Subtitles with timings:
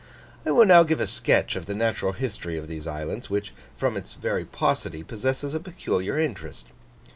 [0.47, 3.95] I will now give a sketch of the natural history of these islands, which, from
[3.95, 6.65] its very paucity, possesses a peculiar interest.